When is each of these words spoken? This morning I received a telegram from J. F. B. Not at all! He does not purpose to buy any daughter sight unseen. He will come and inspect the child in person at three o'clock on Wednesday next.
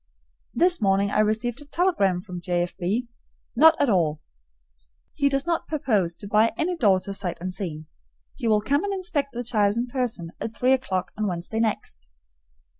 This 0.55 0.81
morning 0.81 1.11
I 1.11 1.19
received 1.19 1.61
a 1.61 1.65
telegram 1.65 2.21
from 2.21 2.41
J. 2.41 2.63
F. 2.63 2.75
B. 2.75 3.07
Not 3.55 3.79
at 3.79 3.87
all! 3.87 4.19
He 5.13 5.29
does 5.29 5.45
not 5.45 5.67
purpose 5.67 6.15
to 6.15 6.27
buy 6.27 6.53
any 6.57 6.75
daughter 6.75 7.13
sight 7.13 7.37
unseen. 7.39 7.85
He 8.33 8.47
will 8.47 8.61
come 8.61 8.83
and 8.83 8.95
inspect 8.95 9.31
the 9.33 9.43
child 9.43 9.75
in 9.77 9.85
person 9.85 10.31
at 10.41 10.57
three 10.57 10.73
o'clock 10.73 11.11
on 11.19 11.27
Wednesday 11.27 11.59
next. 11.59 12.09